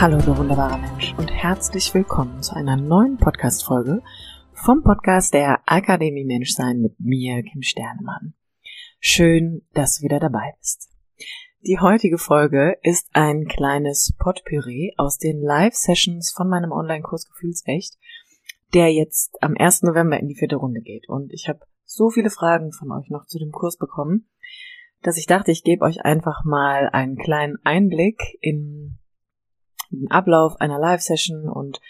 [0.00, 4.02] Hallo, du wunderbarer Mensch und herzlich willkommen zu einer neuen Podcast-Folge
[4.52, 8.34] vom Podcast der Akademie Menschsein mit mir, Kim Sternemann.
[8.98, 10.90] Schön, dass du wieder dabei bist.
[11.62, 17.96] Die heutige Folge ist ein kleines Potpourri aus den Live-Sessions von meinem Online-Kurs Gefühlsecht,
[18.74, 19.82] der jetzt am 1.
[19.84, 21.08] November in die vierte Runde geht.
[21.08, 24.28] Und ich habe so viele Fragen von euch noch zu dem Kurs bekommen,
[25.02, 28.98] dass ich dachte, ich gebe euch einfach mal einen kleinen Einblick in
[30.00, 31.80] den Ablauf einer Live-Session und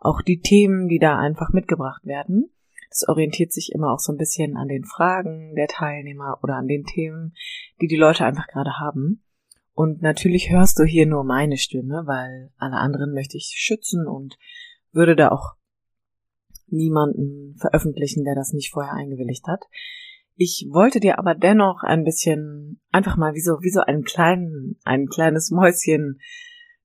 [0.00, 2.50] auch die Themen, die da einfach mitgebracht werden.
[2.90, 6.66] Das orientiert sich immer auch so ein bisschen an den Fragen der Teilnehmer oder an
[6.66, 7.34] den Themen,
[7.80, 9.22] die die Leute einfach gerade haben.
[9.74, 14.36] Und natürlich hörst du hier nur meine Stimme, weil alle anderen möchte ich schützen und
[14.92, 15.54] würde da auch
[16.66, 19.64] niemanden veröffentlichen, der das nicht vorher eingewilligt hat.
[20.36, 24.78] Ich wollte dir aber dennoch ein bisschen einfach mal wie so, wie so ein kleinen,
[24.84, 26.20] ein kleines Mäuschen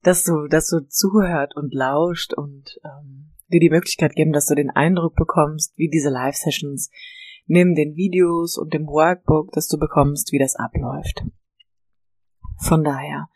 [0.02, 4.54] dass du, dass du zuhört und lauscht und ähm, dir die Möglichkeit geben, dass du
[4.54, 6.90] den Eindruck bekommst, wie diese Live-Sessions
[7.46, 11.24] neben den Videos und dem Workbook, das du bekommst, wie das abläuft.
[12.58, 13.28] Von daher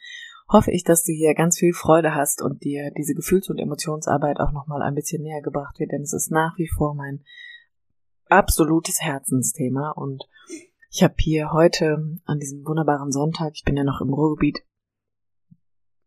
[0.49, 4.39] hoffe ich, dass du hier ganz viel Freude hast und dir diese Gefühls- und Emotionsarbeit
[4.39, 7.25] auch nochmal ein bisschen näher gebracht wird, denn es ist nach wie vor mein
[8.29, 10.25] absolutes Herzensthema und
[10.91, 14.63] ich habe hier heute an diesem wunderbaren Sonntag, ich bin ja noch im Ruhrgebiet,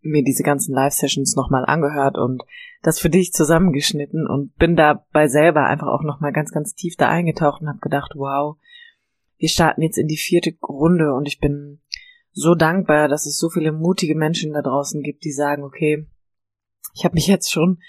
[0.05, 2.43] mir diese ganzen Live-Sessions nochmal angehört und
[2.81, 7.09] das für dich zusammengeschnitten und bin dabei selber einfach auch nochmal ganz, ganz tief da
[7.09, 8.57] eingetaucht und habe gedacht, wow,
[9.37, 11.81] wir starten jetzt in die vierte Runde und ich bin
[12.31, 16.07] so dankbar, dass es so viele mutige Menschen da draußen gibt, die sagen, okay,
[16.93, 17.79] ich habe mich jetzt schon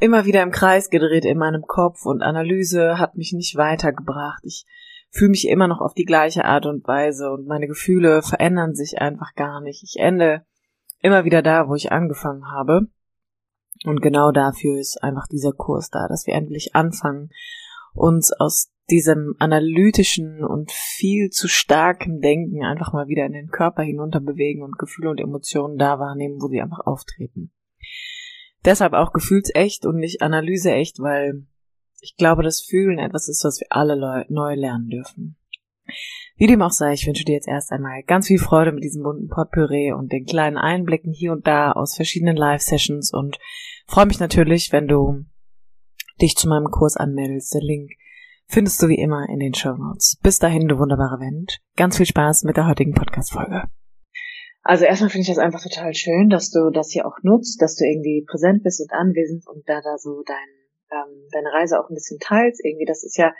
[0.00, 4.42] immer wieder im Kreis gedreht in meinem Kopf und Analyse hat mich nicht weitergebracht.
[4.44, 4.64] Ich
[5.12, 9.00] fühle mich immer noch auf die gleiche Art und Weise und meine Gefühle verändern sich
[9.00, 9.82] einfach gar nicht.
[9.82, 10.44] Ich ende
[11.00, 12.88] immer wieder da, wo ich angefangen habe.
[13.84, 17.30] Und genau dafür ist einfach dieser Kurs da, dass wir endlich anfangen,
[17.94, 23.82] uns aus diesem analytischen und viel zu starken Denken einfach mal wieder in den Körper
[23.82, 27.52] hinunter bewegen und Gefühle und Emotionen da wahrnehmen, wo sie einfach auftreten.
[28.64, 31.46] Deshalb auch gefühlsecht und nicht analyseecht, weil
[32.02, 35.36] ich glaube, dass Fühlen etwas ist, was wir alle neu lernen dürfen.
[36.36, 39.04] Wie dem auch sei, ich wünsche dir jetzt erst einmal ganz viel Freude mit diesem
[39.04, 43.38] bunten Potpourri und den kleinen Einblicken hier und da aus verschiedenen Live-Sessions und
[43.86, 45.24] freue mich natürlich, wenn du
[46.20, 47.54] dich zu meinem Kurs anmeldest.
[47.54, 47.90] Den Link
[48.48, 50.18] findest du wie immer in den Show Notes.
[50.22, 51.60] Bis dahin, du wunderbare Mensch.
[51.76, 53.62] Ganz viel Spaß mit der heutigen Podcast-Folge.
[54.64, 57.76] Also erstmal finde ich das einfach total schön, dass du das hier auch nutzt, dass
[57.76, 60.61] du irgendwie präsent bist und anwesend und da da so dein
[60.92, 62.64] ähm, deine Reise auch ein bisschen teilst.
[62.64, 63.32] Irgendwie, das ist ja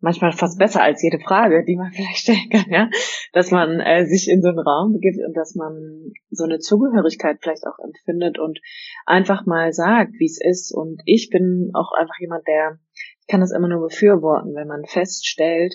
[0.00, 2.90] manchmal fast besser als jede Frage, die man vielleicht stellen kann, ja,
[3.32, 7.38] dass man äh, sich in so einen Raum begibt und dass man so eine Zugehörigkeit
[7.40, 8.60] vielleicht auch empfindet und
[9.06, 10.72] einfach mal sagt, wie es ist.
[10.72, 12.78] Und ich bin auch einfach jemand, der,
[13.20, 15.74] ich kann das immer nur befürworten, wenn man feststellt,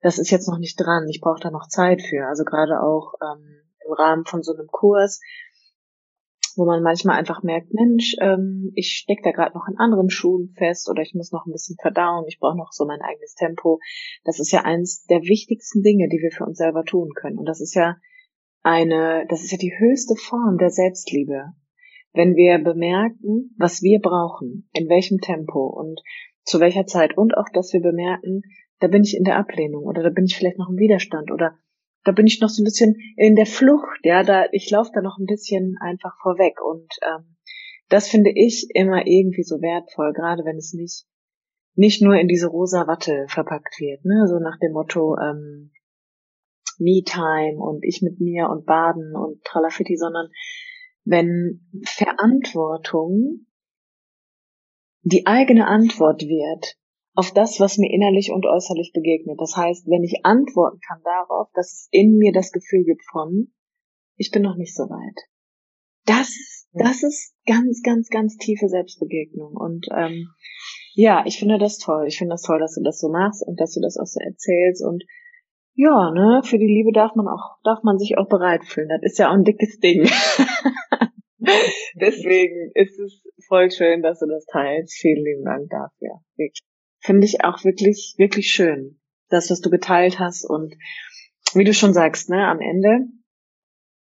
[0.00, 2.26] das ist jetzt noch nicht dran, ich brauche da noch Zeit für.
[2.26, 5.20] Also gerade auch ähm, im Rahmen von so einem Kurs,
[6.56, 10.54] wo man manchmal einfach merkt, Mensch, ähm, ich stecke da gerade noch in anderen Schuhen
[10.56, 13.80] fest oder ich muss noch ein bisschen verdauen, ich brauche noch so mein eigenes Tempo.
[14.24, 17.38] Das ist ja eins der wichtigsten Dinge, die wir für uns selber tun können.
[17.38, 17.96] Und das ist ja
[18.62, 21.52] eine, das ist ja die höchste Form der Selbstliebe.
[22.12, 26.00] Wenn wir bemerken, was wir brauchen, in welchem Tempo und
[26.44, 28.42] zu welcher Zeit und auch, dass wir bemerken,
[28.80, 31.58] da bin ich in der Ablehnung oder da bin ich vielleicht noch im Widerstand oder
[32.04, 35.00] da bin ich noch so ein bisschen in der Flucht, ja, da ich laufe da
[35.00, 37.36] noch ein bisschen einfach vorweg und ähm,
[37.88, 41.06] das finde ich immer irgendwie so wertvoll, gerade wenn es nicht
[41.76, 45.72] nicht nur in diese rosa Watte verpackt wird, ne, so nach dem Motto ähm,
[46.78, 50.28] Me-Time und ich mit mir und Baden und Tralafitti, sondern
[51.04, 53.46] wenn Verantwortung
[55.02, 56.76] die eigene Antwort wird
[57.14, 59.40] auf das, was mir innerlich und äußerlich begegnet.
[59.40, 63.52] Das heißt, wenn ich antworten kann darauf, dass es in mir das Gefühl gibt von,
[64.16, 65.20] ich bin noch nicht so weit.
[66.06, 66.34] Das,
[66.72, 69.54] das ist ganz, ganz, ganz tiefe Selbstbegegnung.
[69.54, 70.28] Und ähm,
[70.94, 72.06] ja, ich finde das toll.
[72.08, 74.20] Ich finde das toll, dass du das so machst und dass du das auch so
[74.20, 74.84] erzählst.
[74.84, 75.04] Und
[75.74, 78.88] ja, ne, für die Liebe darf man auch, darf man sich auch bereit fühlen.
[78.88, 80.02] Das ist ja auch ein dickes Ding.
[82.00, 84.94] Deswegen ist es voll schön, dass du das teilst.
[84.94, 86.20] Vielen lieben Dank dafür.
[87.04, 88.98] Finde ich auch wirklich, wirklich schön.
[89.28, 90.74] Das, was du geteilt hast und
[91.52, 93.06] wie du schon sagst, ne, am Ende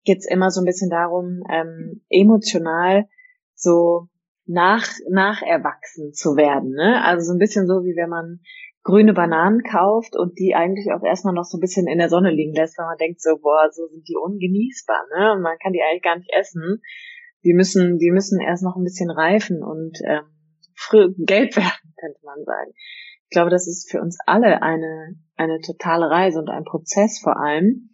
[0.04, 3.08] geht's immer so ein bisschen darum, ähm, emotional
[3.54, 4.08] so
[4.46, 6.70] nach, nacherwachsen zu werden.
[6.70, 7.02] Ne?
[7.04, 8.40] Also so ein bisschen so, wie wenn man
[8.84, 12.30] grüne Bananen kauft und die eigentlich auch erstmal noch so ein bisschen in der Sonne
[12.30, 15.32] liegen lässt, weil man denkt so, boah, so sind die ungenießbar, ne?
[15.32, 16.82] Und man kann die eigentlich gar nicht essen.
[17.44, 20.26] Die müssen, die müssen erst noch ein bisschen reifen und ähm,
[20.82, 22.72] früh gelb werden, könnte man sagen.
[22.74, 27.38] Ich glaube, das ist für uns alle eine, eine totale Reise und ein Prozess vor
[27.38, 27.90] allem.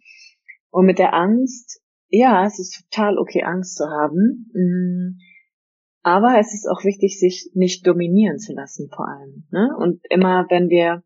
[0.69, 4.51] Und mit der Angst, ja, es ist total okay, Angst zu haben.
[4.53, 5.19] Mm,
[6.01, 9.47] aber es ist auch wichtig, sich nicht dominieren zu lassen, vor allem.
[9.51, 9.69] Ne?
[9.77, 11.03] Und immer, wenn wir,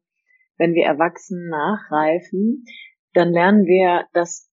[0.57, 2.65] wenn wir erwachsen nachreifen,
[3.13, 4.49] dann lernen wir, dass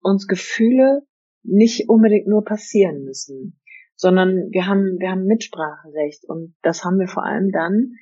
[0.00, 1.02] uns Gefühle
[1.42, 3.57] nicht unbedingt nur passieren müssen,
[3.98, 7.92] sondern wir haben, wir haben Mitspracherecht und das haben wir vor allem dann,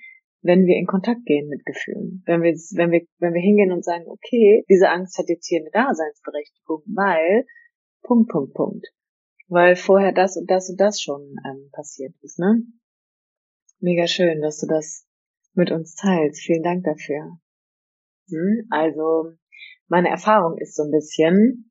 [0.42, 2.22] wenn wir in Kontakt gehen mit Gefühlen.
[2.26, 5.60] Wenn wir, wenn wir, wenn wir hingehen und sagen, okay, diese Angst hat jetzt hier
[5.60, 7.44] eine Daseinsberechtigung, weil,
[8.02, 8.86] Punkt, Punkt, Punkt
[9.48, 12.62] weil vorher das und das und das schon ähm, passiert ist, ne?
[13.78, 15.06] Mega schön, dass du das
[15.54, 16.40] mit uns teilst.
[16.42, 17.38] Vielen Dank dafür.
[18.28, 18.66] Hm?
[18.70, 19.32] Also,
[19.88, 21.70] meine Erfahrung ist so ein bisschen,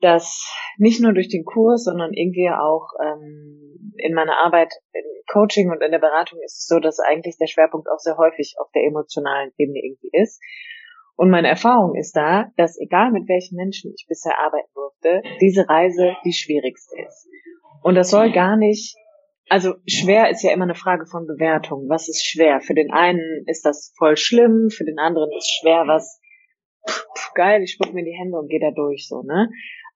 [0.00, 5.70] dass nicht nur durch den Kurs, sondern irgendwie auch ähm, in meiner Arbeit im Coaching
[5.70, 8.70] und in der Beratung ist es so, dass eigentlich der Schwerpunkt auch sehr häufig auf
[8.72, 10.40] der emotionalen Ebene irgendwie ist.
[11.16, 15.68] Und meine Erfahrung ist da, dass egal mit welchen Menschen ich bisher arbeiten durfte, diese
[15.68, 17.28] Reise die schwierigste ist.
[17.82, 18.96] Und das soll gar nicht,
[19.50, 21.88] also schwer ist ja immer eine Frage von Bewertung.
[21.88, 22.60] Was ist schwer?
[22.60, 26.20] Für den einen ist das voll schlimm, für den anderen ist schwer was,
[26.88, 29.50] pff, geil, ich spuck mir die Hände und gehe da durch, so, ne?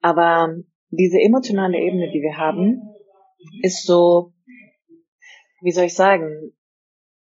[0.05, 0.55] Aber
[0.91, 2.83] diese emotionale Ebene, die wir haben,
[3.63, 4.35] ist so,
[5.63, 6.53] wie soll ich sagen,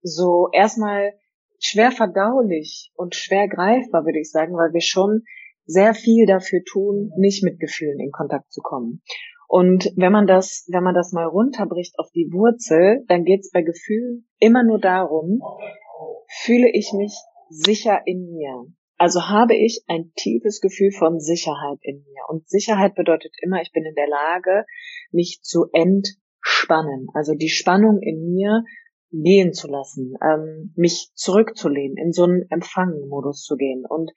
[0.02, 1.12] so erstmal
[1.60, 5.22] schwer verdaulich und schwer greifbar, würde ich sagen, weil wir schon
[5.64, 9.00] sehr viel dafür tun, nicht mit Gefühlen in Kontakt zu kommen.
[9.46, 13.52] Und wenn man das, wenn man das mal runterbricht auf die Wurzel, dann geht es
[13.52, 15.40] bei Gefühlen immer nur darum,
[16.42, 17.14] fühle ich mich
[17.48, 18.66] sicher in mir.
[18.96, 22.22] Also habe ich ein tiefes Gefühl von Sicherheit in mir.
[22.28, 24.64] Und Sicherheit bedeutet immer, ich bin in der Lage,
[25.12, 27.08] mich zu entspannen.
[27.14, 28.64] Also die Spannung in mir
[29.10, 33.84] gehen zu lassen, ähm, mich zurückzulehnen, in so einen Empfangenmodus zu gehen.
[33.87, 34.12] Und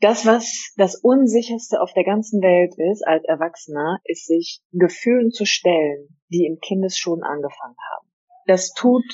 [0.00, 5.46] das, was das Unsicherste auf der ganzen Welt ist als Erwachsener, ist sich Gefühlen zu
[5.46, 8.08] stellen, die im Kindesschuhen angefangen haben.
[8.46, 9.04] Das tut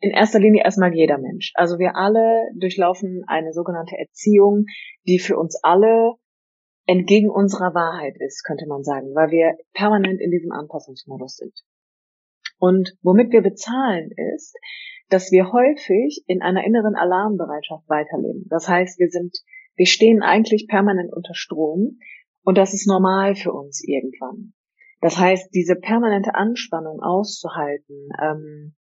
[0.00, 1.52] in erster Linie erstmal jeder Mensch.
[1.54, 4.64] Also wir alle durchlaufen eine sogenannte Erziehung,
[5.06, 6.14] die für uns alle
[6.86, 11.54] entgegen unserer Wahrheit ist, könnte man sagen, weil wir permanent in diesem Anpassungsmodus sind.
[12.58, 14.56] Und womit wir bezahlen ist,
[15.08, 18.46] dass wir häufig in einer inneren Alarmbereitschaft weiterleben.
[18.48, 19.36] Das heißt, wir sind,
[19.76, 21.98] wir stehen eigentlich permanent unter Strom
[22.42, 24.52] und das ist normal für uns irgendwann.
[25.00, 28.74] Das heißt, diese permanente Anspannung auszuhalten, ähm,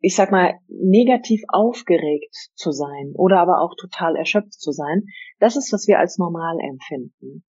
[0.00, 5.04] ich sag mal, negativ aufgeregt zu sein oder aber auch total erschöpft zu sein,
[5.40, 7.44] das ist, was wir als normal empfinden.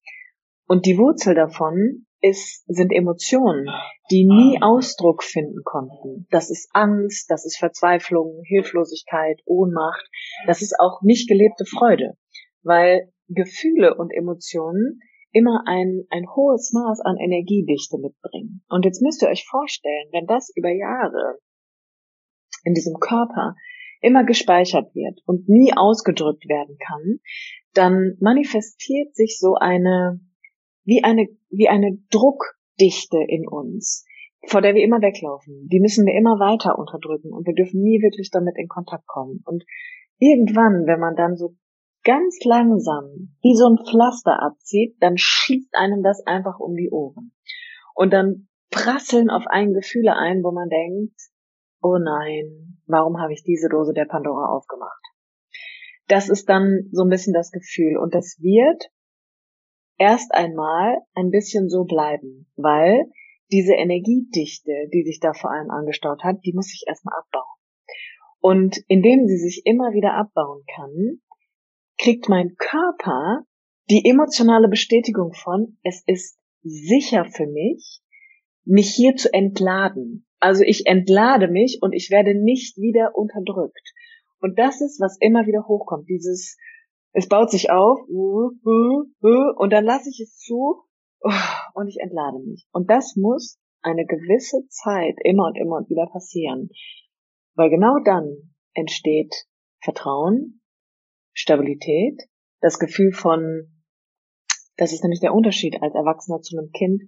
[0.68, 3.70] Und die Wurzel davon ist, sind Emotionen,
[4.12, 6.28] die nie Ausdruck finden konnten.
[6.32, 10.06] Das ist Angst, das ist Verzweiflung, Hilflosigkeit, Ohnmacht.
[10.46, 12.18] Das ist auch nicht gelebte Freude,
[12.62, 15.00] weil Gefühle und Emotionen
[15.32, 18.64] immer ein, ein hohes Maß an Energiedichte mitbringen.
[18.68, 21.38] Und jetzt müsst ihr euch vorstellen, wenn das über Jahre
[22.70, 23.56] in diesem Körper
[24.00, 27.20] immer gespeichert wird und nie ausgedrückt werden kann,
[27.74, 30.22] dann manifestiert sich so eine
[30.86, 34.06] wie eine, wie eine Druckdichte in uns,
[34.48, 35.68] vor der wir immer weglaufen.
[35.72, 39.42] Die müssen wir immer weiter unterdrücken und wir dürfen nie wirklich damit in Kontakt kommen.
[39.46, 39.66] Und
[40.18, 41.56] irgendwann, wenn man dann so
[42.04, 47.34] ganz langsam wie so ein Pflaster abzieht, dann schießt einem das einfach um die Ohren.
[47.94, 51.20] Und dann prasseln auf einen Gefühle ein, wo man denkt,
[51.82, 55.02] oh nein, warum habe ich diese Dose der Pandora aufgemacht?
[56.08, 57.98] Das ist dann so ein bisschen das Gefühl.
[57.98, 58.92] Und das wird
[59.98, 63.06] erst einmal ein bisschen so bleiben, weil
[63.52, 67.60] diese Energiedichte, die sich da vor allem angestaut hat, die muss sich erstmal abbauen.
[68.40, 71.22] Und indem sie sich immer wieder abbauen kann,
[71.98, 73.44] kriegt mein Körper
[73.90, 78.02] die emotionale Bestätigung von, es ist sicher für mich,
[78.64, 80.26] mich hier zu entladen.
[80.40, 83.94] Also ich entlade mich und ich werde nicht wieder unterdrückt.
[84.40, 86.58] Und das ist, was immer wieder hochkommt, dieses
[87.12, 90.84] Es baut sich auf und dann lasse ich es zu
[91.74, 92.68] und ich entlade mich.
[92.72, 96.70] Und das muss eine gewisse Zeit immer und immer und wieder passieren.
[97.56, 99.34] Weil genau dann entsteht
[99.82, 100.62] Vertrauen,
[101.34, 102.22] Stabilität,
[102.62, 103.84] das Gefühl von,
[104.78, 107.04] das ist nämlich der Unterschied als Erwachsener zu einem Kind,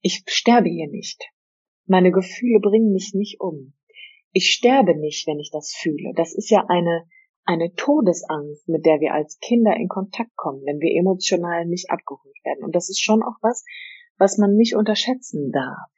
[0.00, 1.22] ich sterbe hier nicht.
[1.88, 3.72] Meine Gefühle bringen mich nicht um.
[4.32, 6.12] Ich sterbe nicht, wenn ich das fühle.
[6.14, 7.08] Das ist ja eine,
[7.44, 12.36] eine Todesangst, mit der wir als Kinder in Kontakt kommen, wenn wir emotional nicht abgeholt
[12.44, 12.62] werden.
[12.62, 13.64] Und das ist schon auch was,
[14.18, 15.88] was man nicht unterschätzen darf.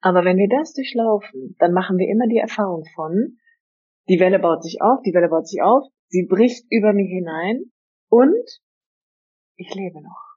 [0.00, 3.38] Aber wenn wir das durchlaufen, dann machen wir immer die Erfahrung von,
[4.08, 7.70] die Welle baut sich auf, die Welle baut sich auf, sie bricht über mich hinein
[8.08, 8.60] und
[9.54, 10.36] ich lebe noch.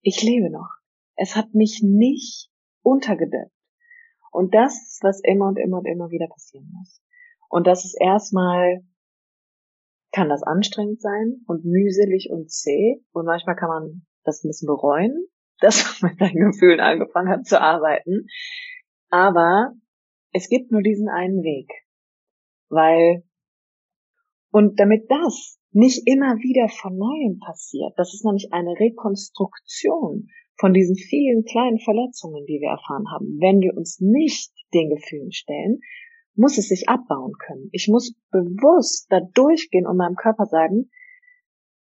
[0.00, 0.70] Ich lebe noch.
[1.14, 2.48] Es hat mich nicht
[2.82, 3.52] untergedeckt.
[4.32, 7.02] Und das ist, was immer und immer und immer wieder passieren muss.
[7.50, 8.82] Und das ist erstmal,
[10.10, 13.04] kann das anstrengend sein und mühselig und zäh.
[13.12, 15.26] Und manchmal kann man das ein bisschen bereuen,
[15.60, 18.26] dass man mit seinen Gefühlen angefangen hat zu arbeiten.
[19.10, 19.74] Aber
[20.32, 21.70] es gibt nur diesen einen Weg.
[22.70, 23.24] Weil,
[24.50, 30.28] und damit das nicht immer wieder von neuem passiert, das ist nämlich eine Rekonstruktion
[30.62, 33.26] von diesen vielen kleinen Verletzungen, die wir erfahren haben.
[33.40, 35.80] Wenn wir uns nicht den Gefühlen stellen,
[36.36, 37.68] muss es sich abbauen können.
[37.72, 40.88] Ich muss bewusst da durchgehen und meinem Körper sagen,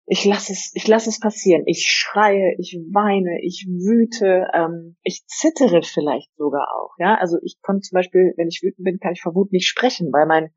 [0.07, 1.65] ich lasse es, ich lasse es passieren.
[1.67, 6.95] Ich schreie, ich weine, ich wüte, ähm, ich zittere vielleicht sogar auch.
[6.99, 9.69] Ja, also ich kann zum Beispiel, wenn ich wütend bin, kann ich vor Wut nicht
[9.69, 10.55] sprechen, weil mein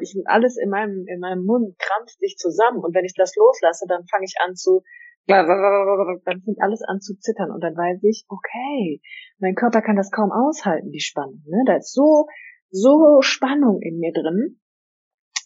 [0.00, 3.86] ich alles in meinem in meinem Mund krampft sich zusammen und wenn ich das loslasse,
[3.88, 4.82] dann fange ich an zu
[5.26, 9.00] dann fängt alles an zu zittern und dann weiß ich, okay,
[9.38, 11.42] mein Körper kann das kaum aushalten, die Spannung.
[11.46, 11.62] Ne?
[11.66, 12.26] Da ist so,
[12.70, 14.60] so Spannung in mir drin.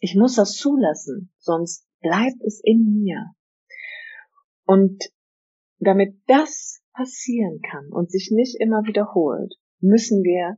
[0.00, 3.32] Ich muss das zulassen, sonst bleibt es in mir.
[4.64, 5.04] Und
[5.78, 10.56] damit das passieren kann und sich nicht immer wiederholt, müssen wir,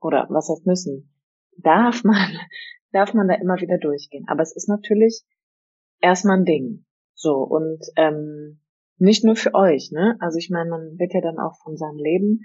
[0.00, 1.12] oder was heißt müssen,
[1.58, 2.16] darf man,
[2.92, 4.24] darf man da immer wieder durchgehen.
[4.28, 5.22] Aber es ist natürlich
[6.00, 6.84] erstmal ein Ding.
[7.14, 8.60] So, und ähm,
[8.98, 10.16] nicht nur für euch, ne?
[10.20, 12.40] Also ich meine, man wird ja dann auch von seinem Leben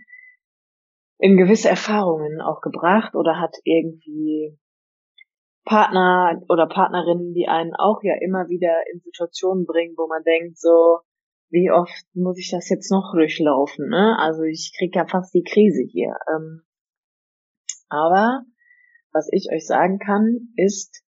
[1.20, 4.58] in gewisse Erfahrungen auch gebracht oder hat irgendwie
[5.64, 10.58] Partner oder Partnerinnen, die einen auch ja immer wieder in Situationen bringen, wo man denkt,
[10.60, 11.00] so,
[11.50, 14.18] wie oft muss ich das jetzt noch durchlaufen, ne?
[14.20, 16.16] Also ich krieg ja fast die Krise hier.
[16.34, 16.64] Ähm,
[17.90, 18.44] aber
[19.14, 21.04] was ich euch sagen kann, ist,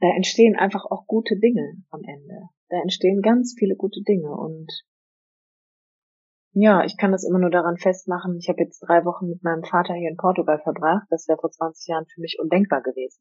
[0.00, 2.48] da entstehen einfach auch gute Dinge am Ende.
[2.68, 4.70] Da entstehen ganz viele gute Dinge und
[6.58, 8.38] ja, ich kann das immer nur daran festmachen.
[8.38, 11.06] Ich habe jetzt drei Wochen mit meinem Vater hier in Portugal verbracht.
[11.10, 13.20] Das wäre vor 20 Jahren für mich undenkbar gewesen.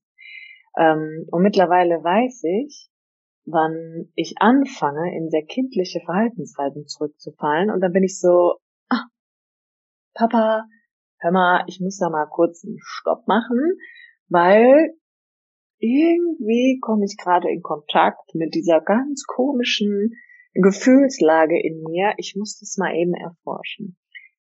[0.77, 2.89] Ähm, und mittlerweile weiß ich,
[3.45, 7.71] wann ich anfange, in sehr kindliche Verhaltensweisen zurückzufallen.
[7.71, 8.55] Und dann bin ich so,
[8.89, 9.03] ah,
[10.13, 10.63] Papa,
[11.25, 13.59] hör mal, ich muss da mal kurz einen Stopp machen,
[14.29, 14.93] weil
[15.79, 20.11] irgendwie komme ich gerade in Kontakt mit dieser ganz komischen
[20.53, 22.13] Gefühlslage in mir.
[22.17, 23.97] Ich muss das mal eben erforschen.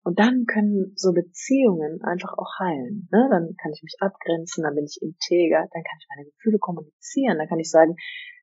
[0.04, 3.08] Und dann können so Beziehungen einfach auch heilen.
[3.12, 3.28] Ne?
[3.32, 7.40] Dann kann ich mich abgrenzen, dann bin ich integer, dann kann ich meine Gefühle kommunizieren,
[7.40, 7.96] dann kann ich sagen,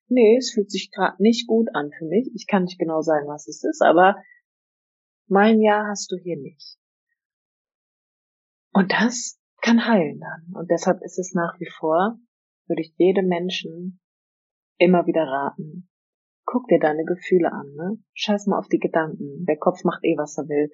[0.08, 2.32] nee, es fühlt sich gerade nicht gut an für mich.
[2.34, 4.16] Ich kann nicht genau sagen, was es ist, aber
[5.28, 6.81] mein Ja hast du hier nicht.
[8.72, 10.54] Und das kann heilen dann.
[10.54, 12.18] Und deshalb ist es nach wie vor
[12.66, 14.00] würde ich jedem Menschen
[14.78, 15.88] immer wieder raten.
[16.44, 17.98] Guck dir deine Gefühle an, ne?
[18.14, 19.44] Scheiß mal auf die Gedanken.
[19.46, 20.70] Der Kopf macht eh, was er will.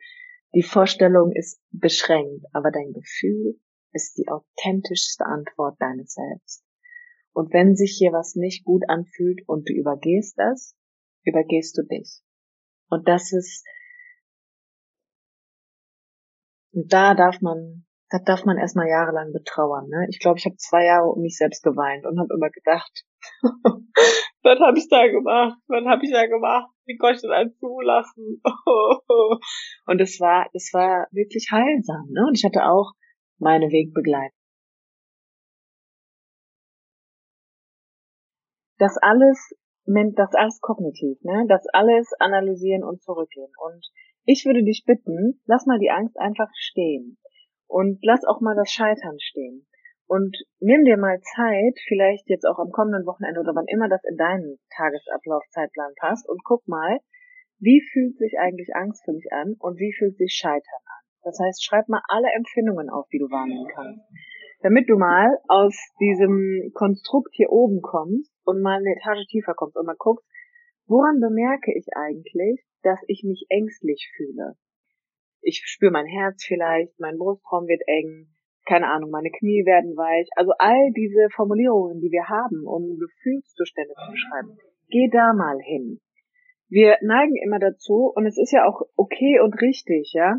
[0.54, 3.60] Die Vorstellung ist beschränkt, aber dein Gefühl
[3.92, 6.64] ist die authentischste Antwort deines Selbst.
[7.32, 10.74] Und wenn sich hier was nicht gut anfühlt und du übergehst das,
[11.24, 12.22] übergehst du dich.
[12.88, 13.66] Und das ist,
[16.72, 19.88] und da darf man das darf man erstmal jahrelang betrauern.
[19.88, 20.06] Ne?
[20.08, 23.04] Ich glaube, ich habe zwei Jahre um mich selbst geweint und habe immer gedacht,
[24.42, 25.58] was habe ich da gemacht?
[25.68, 26.70] Was habe ich da gemacht?
[26.86, 28.40] Wie konnte ich das alles zulassen?
[29.86, 32.08] und es war, es war wirklich heilsam.
[32.10, 32.24] Ne?
[32.26, 32.92] Und ich hatte auch
[33.38, 34.34] meine Wegbegleiter.
[38.78, 41.46] Das alles, das alles kognitiv, ne?
[41.48, 43.50] Das alles analysieren und zurückgehen.
[43.60, 43.84] Und
[44.24, 47.18] ich würde dich bitten, lass mal die Angst einfach stehen.
[47.68, 49.66] Und lass auch mal das Scheitern stehen.
[50.06, 54.02] Und nimm dir mal Zeit, vielleicht jetzt auch am kommenden Wochenende oder wann immer das
[54.08, 56.98] in deinen Tagesablaufzeitplan passt und guck mal,
[57.60, 61.04] wie fühlt sich eigentlich Angst für mich an und wie fühlt sich Scheitern an.
[61.24, 64.00] Das heißt, schreib mal alle Empfindungen auf, die du wahrnehmen kannst.
[64.60, 69.76] damit du mal aus diesem Konstrukt hier oben kommst und mal eine Etage tiefer kommst
[69.76, 70.26] und mal guckst,
[70.86, 74.56] woran bemerke ich eigentlich, dass ich mich ängstlich fühle?
[75.40, 78.28] Ich spüre mein Herz vielleicht, mein Brustraum wird eng,
[78.66, 80.28] keine Ahnung, meine Knie werden weich.
[80.36, 84.58] Also all diese Formulierungen, die wir haben, um Gefühlszustände zu beschreiben.
[84.88, 86.00] Geh da mal hin.
[86.68, 90.36] Wir neigen immer dazu, und es ist ja auch okay und richtig, ja,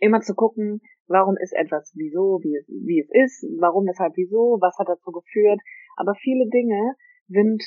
[0.00, 4.58] immer zu gucken, warum ist etwas wieso, wie es, wie es ist, warum, weshalb, wieso,
[4.60, 5.60] was hat dazu geführt.
[5.96, 6.94] Aber viele Dinge
[7.28, 7.62] sind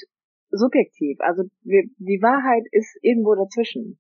[0.50, 1.20] subjektiv.
[1.20, 4.00] Also wir, die Wahrheit ist irgendwo dazwischen.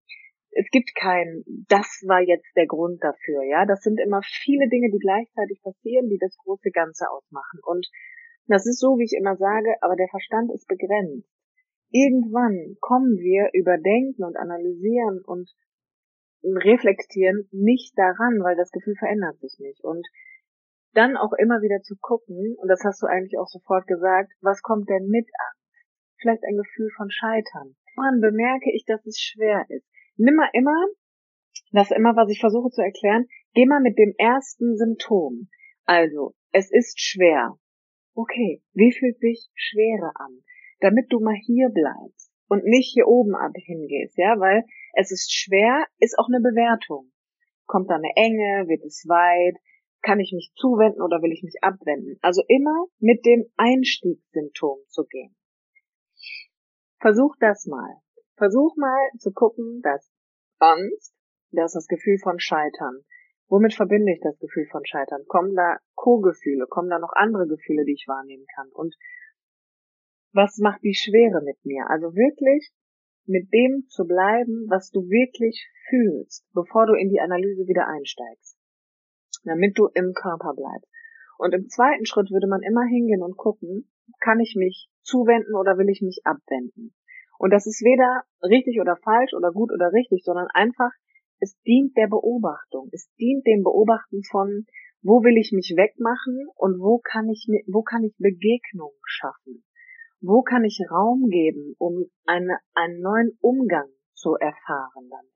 [0.55, 3.65] Es gibt kein, das war jetzt der Grund dafür, ja.
[3.65, 7.59] Das sind immer viele Dinge, die gleichzeitig passieren, die das große Ganze ausmachen.
[7.63, 7.87] Und
[8.47, 11.29] das ist so, wie ich immer sage, aber der Verstand ist begrenzt.
[11.89, 15.49] Irgendwann kommen wir über Denken und Analysieren und
[16.43, 19.83] reflektieren nicht daran, weil das Gefühl verändert sich nicht.
[19.83, 20.05] Und
[20.93, 24.61] dann auch immer wieder zu gucken, und das hast du eigentlich auch sofort gesagt, was
[24.61, 25.55] kommt denn mit an?
[26.19, 27.75] Vielleicht ein Gefühl von Scheitern.
[27.95, 29.87] Woran bemerke ich, dass es schwer ist?
[30.17, 30.87] Nimm mal immer,
[31.71, 35.49] das ist immer, was ich versuche zu erklären, geh mal mit dem ersten Symptom.
[35.85, 37.57] Also, es ist schwer.
[38.15, 40.43] Okay, wie fühlt sich Schwere an?
[40.79, 45.33] Damit du mal hier bleibst und nicht hier oben ab hingehst, ja, weil es ist
[45.33, 47.11] schwer, ist auch eine Bewertung.
[47.65, 49.57] Kommt da eine Enge, wird es weit,
[50.03, 52.19] kann ich mich zuwenden oder will ich mich abwenden?
[52.21, 55.35] Also immer mit dem Einstiegssymptom zu gehen.
[56.99, 58.02] Versuch das mal.
[58.35, 60.09] Versuch mal zu gucken, dass
[60.59, 61.13] Angst,
[61.51, 63.03] das ist das Gefühl von Scheitern.
[63.47, 65.25] Womit verbinde ich das Gefühl von Scheitern?
[65.27, 66.65] Kommen da Co-Gefühle?
[66.67, 68.69] Kommen da noch andere Gefühle, die ich wahrnehmen kann?
[68.71, 68.95] Und
[70.31, 71.85] was macht die Schwere mit mir?
[71.89, 72.71] Also wirklich
[73.25, 78.57] mit dem zu bleiben, was du wirklich fühlst, bevor du in die Analyse wieder einsteigst,
[79.43, 80.89] damit du im Körper bleibst.
[81.37, 85.77] Und im zweiten Schritt würde man immer hingehen und gucken, kann ich mich zuwenden oder
[85.77, 86.93] will ich mich abwenden?
[87.37, 90.91] Und das ist weder richtig oder falsch oder gut oder richtig, sondern einfach,
[91.39, 92.89] es dient der Beobachtung.
[92.91, 94.65] Es dient dem Beobachten von,
[95.01, 99.63] wo will ich mich wegmachen und wo kann ich, wo kann ich Begegnung schaffen?
[100.21, 105.33] Wo kann ich Raum geben, um eine, einen neuen Umgang zu erfahren damit?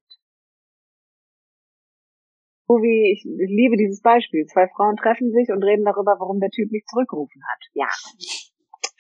[2.68, 4.46] So wie ich, ich liebe dieses Beispiel.
[4.46, 7.62] Zwei Frauen treffen sich und reden darüber, warum der Typ nicht zurückgerufen hat.
[7.74, 7.88] Ja,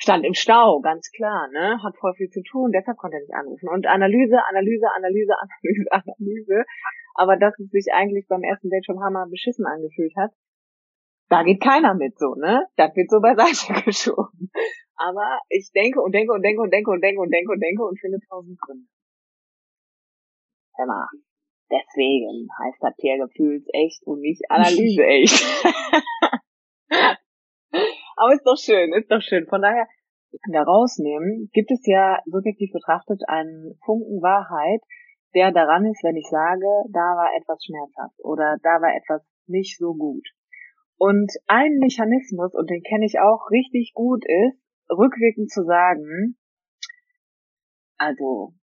[0.07, 1.83] stand im Stau, ganz klar, ne?
[1.83, 3.67] Hat voll viel zu tun, deshalb konnte er nicht anrufen.
[3.67, 6.63] Und Analyse, Analyse, Analyse, Analyse, Analyse.
[7.15, 10.31] Aber dass es sich eigentlich beim ersten Date schon hammer beschissen angefühlt hat,
[11.29, 12.67] da geht keiner mit so, ne?
[12.77, 14.49] Das wird so beiseite geschoben.
[14.95, 17.83] Aber ich denke und denke und denke und denke und denke und denke und denke
[17.83, 18.87] und finde tausend Gründe.
[20.85, 21.09] Mal,
[21.69, 25.43] deswegen heißt das Tiergefühls echt und nicht Analyse echt.
[28.17, 29.45] Aber ist doch schön, ist doch schön.
[29.47, 29.87] Von daher,
[30.51, 34.81] da rausnehmen, gibt es ja subjektiv betrachtet einen Funken Wahrheit,
[35.33, 39.77] der daran ist, wenn ich sage, da war etwas schmerzhaft oder da war etwas nicht
[39.77, 40.27] so gut.
[40.97, 44.57] Und ein Mechanismus, und den kenne ich auch richtig gut, ist,
[44.89, 46.37] rückwirkend zu sagen,
[47.97, 48.53] also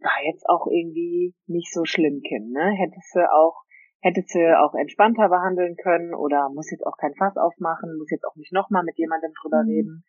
[0.00, 2.72] war jetzt auch irgendwie nicht so schlimm, Kim, ne?
[2.76, 3.64] Hättest du auch,
[4.00, 8.24] hättest du auch entspannter behandeln können oder muss jetzt auch kein Fass aufmachen, muss jetzt
[8.24, 9.68] auch nicht nochmal mit jemandem drüber mhm.
[9.68, 10.04] reden.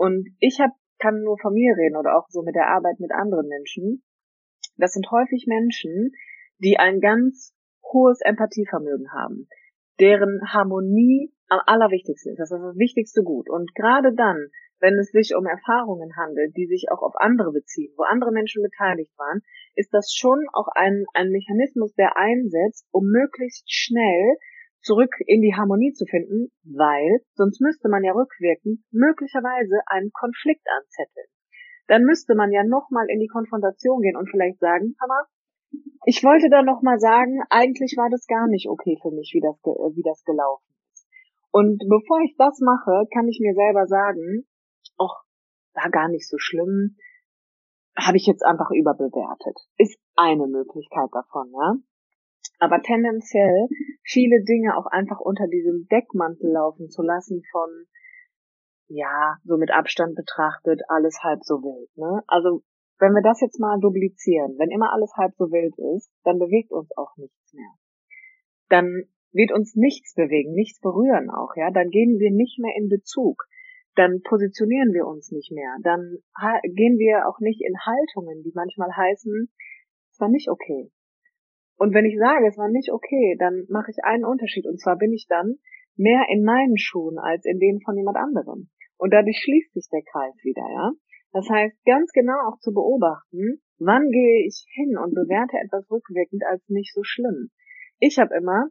[0.00, 3.12] Und ich hab, kann nur von mir reden oder auch so mit der Arbeit mit
[3.12, 4.02] anderen Menschen.
[4.78, 6.12] Das sind häufig Menschen,
[6.56, 7.52] die ein ganz
[7.84, 9.46] hohes Empathievermögen haben,
[10.00, 12.38] deren Harmonie am allerwichtigsten ist.
[12.38, 13.50] Das ist das wichtigste Gut.
[13.50, 17.92] Und gerade dann, wenn es sich um Erfahrungen handelt, die sich auch auf andere beziehen,
[17.98, 19.42] wo andere Menschen beteiligt waren,
[19.74, 24.38] ist das schon auch ein, ein Mechanismus, der einsetzt, um möglichst schnell
[24.82, 30.66] zurück in die Harmonie zu finden, weil sonst müsste man ja rückwirkend möglicherweise einen Konflikt
[30.78, 31.26] anzetteln.
[31.86, 35.26] Dann müsste man ja nochmal in die Konfrontation gehen und vielleicht sagen, Hammer,
[36.06, 39.56] ich wollte da nochmal sagen, eigentlich war das gar nicht okay für mich, wie das,
[39.94, 41.06] wie das gelaufen ist.
[41.50, 44.46] Und bevor ich das mache, kann ich mir selber sagen,
[44.98, 45.24] ach,
[45.74, 46.96] war gar nicht so schlimm,
[47.96, 49.58] habe ich jetzt einfach überbewertet.
[49.76, 51.74] Ist eine Möglichkeit davon, ja.
[52.60, 53.68] Aber tendenziell
[54.04, 57.68] viele Dinge auch einfach unter diesem Deckmantel laufen zu lassen von,
[58.88, 62.22] ja, so mit Abstand betrachtet, alles halb so wild, ne?
[62.26, 62.62] Also,
[62.98, 66.70] wenn wir das jetzt mal duplizieren, wenn immer alles halb so wild ist, dann bewegt
[66.70, 67.72] uns auch nichts mehr.
[68.68, 71.70] Dann wird uns nichts bewegen, nichts berühren auch, ja?
[71.70, 73.48] Dann gehen wir nicht mehr in Bezug
[73.96, 75.76] dann positionieren wir uns nicht mehr.
[75.82, 76.18] Dann
[76.74, 79.50] gehen wir auch nicht in Haltungen, die manchmal heißen,
[80.10, 80.90] es war nicht okay.
[81.80, 84.66] Und wenn ich sage, es war nicht okay, dann mache ich einen Unterschied.
[84.66, 85.56] Und zwar bin ich dann
[85.96, 88.68] mehr in meinen Schuhen als in denen von jemand anderem.
[88.98, 90.92] Und dadurch schließt sich der Kreis wieder, ja.
[91.32, 96.44] Das heißt, ganz genau auch zu beobachten, wann gehe ich hin und bewerte etwas rückwirkend
[96.44, 97.48] als nicht so schlimm.
[97.98, 98.68] Ich habe immer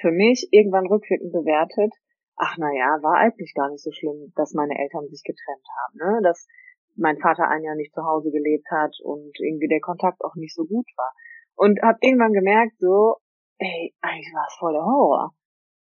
[0.00, 1.92] für mich irgendwann rückwirkend bewertet,
[2.36, 5.96] ach na ja, war eigentlich gar nicht so schlimm, dass meine Eltern sich getrennt haben,
[6.00, 6.20] ne?
[6.22, 6.48] Dass
[6.96, 10.54] mein Vater ein Jahr nicht zu Hause gelebt hat und irgendwie der Kontakt auch nicht
[10.54, 11.12] so gut war.
[11.56, 13.16] Und habe irgendwann gemerkt, so,
[13.58, 15.34] ey, eigentlich war es voll Horror.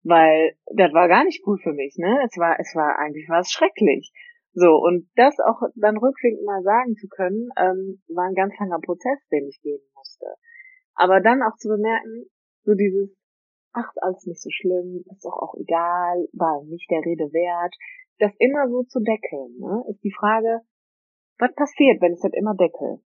[0.03, 2.21] Weil das war gar nicht gut für mich, ne?
[2.25, 4.13] Es war, es war, eigentlich war es schrecklich.
[4.55, 8.81] So, und das auch dann rückwirkend mal sagen zu können, ähm, war ein ganz langer
[8.81, 10.27] Prozess, den ich gehen musste.
[10.95, 12.27] Aber dann auch zu bemerken,
[12.65, 13.15] so dieses,
[13.73, 17.75] ach, alles nicht so schlimm, ist doch auch egal, war nicht der Rede wert,
[18.19, 20.61] das immer so zu deckeln, ne, ist die Frage,
[21.39, 23.01] was passiert, wenn ich das immer deckel?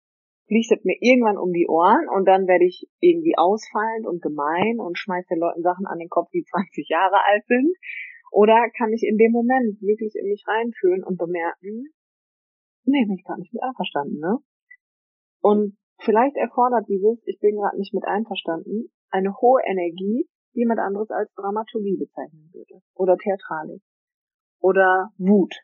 [0.50, 4.80] Fliegt das mir irgendwann um die Ohren und dann werde ich irgendwie ausfallend und gemein
[4.82, 7.70] und schmeiß den Leuten Sachen an den Kopf, die 20 Jahre alt sind?
[8.32, 11.94] Oder kann ich in dem Moment wirklich in mich reinfühlen und bemerken,
[12.82, 14.38] nee, bin ich gar nicht mit einverstanden, ne?
[15.40, 20.80] Und vielleicht erfordert dieses, ich bin gerade nicht mit einverstanden, eine hohe Energie, die jemand
[20.80, 22.82] anderes als Dramaturgie bezeichnen würde.
[22.94, 23.82] Oder Theatralik.
[24.58, 25.54] Oder Wut.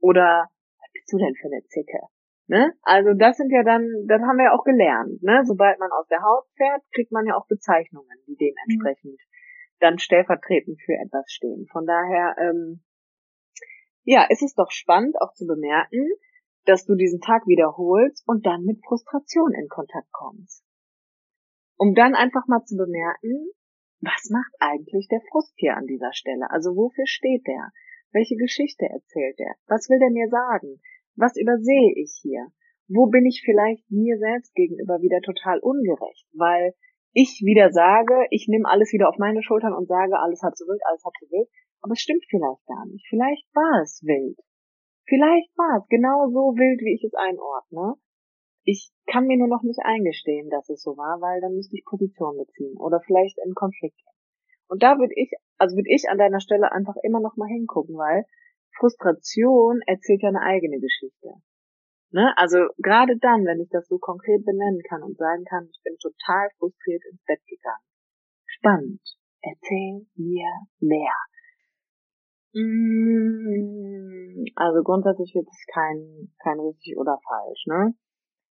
[0.00, 2.12] Oder, was bist du denn für eine Zicke?
[2.46, 2.72] Ne?
[2.82, 5.22] Also das sind ja dann, das haben wir ja auch gelernt.
[5.22, 5.42] Ne?
[5.44, 9.78] Sobald man aus der Haut fährt, kriegt man ja auch Bezeichnungen, die dementsprechend mhm.
[9.80, 11.66] dann stellvertretend für etwas stehen.
[11.72, 12.84] Von daher, ähm,
[14.04, 16.06] ja, ist es doch spannend auch zu bemerken,
[16.66, 20.64] dass du diesen Tag wiederholst und dann mit Frustration in Kontakt kommst.
[21.76, 23.50] Um dann einfach mal zu bemerken,
[24.00, 26.50] was macht eigentlich der Frust hier an dieser Stelle?
[26.50, 27.72] Also wofür steht der?
[28.12, 29.54] Welche Geschichte erzählt er?
[29.66, 30.80] Was will der mir sagen?
[31.16, 32.48] Was übersehe ich hier?
[32.88, 36.26] Wo bin ich vielleicht mir selbst gegenüber wieder total ungerecht?
[36.32, 36.74] Weil
[37.12, 40.66] ich wieder sage, ich nehme alles wieder auf meine Schultern und sage, alles hat so
[40.66, 41.48] wild, alles hat so wild.
[41.80, 43.06] Aber es stimmt vielleicht gar nicht.
[43.08, 44.38] Vielleicht war es wild.
[45.06, 47.94] Vielleicht war es genau so wild, wie ich es einordne.
[48.64, 51.84] Ich kann mir nur noch nicht eingestehen, dass es so war, weil dann müsste ich
[51.84, 54.00] Position beziehen oder vielleicht in Konflikt.
[54.66, 57.96] Und da würde ich, also würde ich an deiner Stelle einfach immer noch mal hingucken,
[57.96, 58.24] weil
[58.78, 61.34] Frustration erzählt ja eine eigene Geschichte.
[62.10, 62.32] Ne?
[62.36, 65.96] Also gerade dann, wenn ich das so konkret benennen kann und sagen kann, ich bin
[65.98, 67.84] total frustriert ins Bett gegangen.
[68.46, 69.02] Spannend.
[69.42, 70.48] Erzähl mir
[70.80, 71.12] mehr.
[72.54, 77.94] Mm, also grundsätzlich wird es kein, kein richtig oder falsch, ne?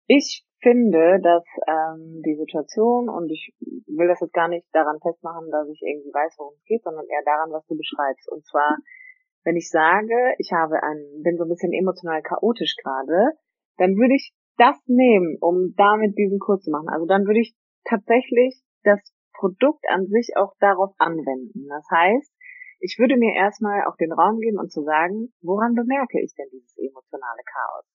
[0.07, 3.53] Ich finde, dass ähm, die Situation, und ich
[3.87, 7.05] will das jetzt gar nicht daran festmachen, dass ich irgendwie weiß, worum es geht, sondern
[7.07, 8.29] eher daran, was du beschreibst.
[8.29, 8.77] Und zwar
[9.45, 13.37] wenn ich sage, ich habe einen, bin so ein bisschen emotional chaotisch gerade,
[13.77, 16.89] dann würde ich das nehmen, um damit diesen Kurs zu machen.
[16.89, 17.55] Also dann würde ich
[17.85, 18.99] tatsächlich das
[19.33, 21.67] Produkt an sich auch darauf anwenden.
[21.69, 22.33] Das heißt,
[22.79, 26.47] ich würde mir erstmal auch den Raum geben und zu sagen, woran bemerke ich denn
[26.51, 27.85] dieses emotionale Chaos?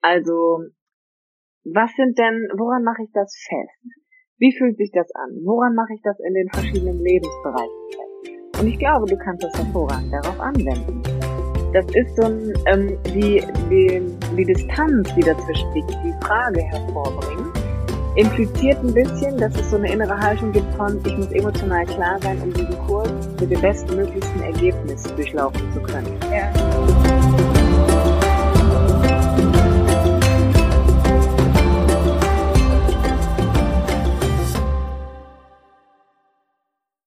[0.00, 0.64] Also,
[1.64, 4.02] was sind denn, woran mache ich das fest?
[4.38, 5.30] Wie fühlt sich das an?
[5.44, 8.11] Woran mache ich das in den verschiedenen Lebensbereichen fest?
[8.62, 11.02] Und ich glaube, du kannst das hervorragend darauf anwenden.
[11.72, 14.00] Das ist so ein, ähm, die, die,
[14.36, 17.58] die Distanz, die dazwischen liegt, die Frage hervorbringt,
[18.14, 22.20] impliziert ein bisschen, dass es so eine innere Haltung gibt von, ich muss emotional klar
[22.22, 26.16] sein, um diesen Kurs mit dem bestmöglichsten Ergebnis durchlaufen zu können.
[26.30, 27.01] Ja.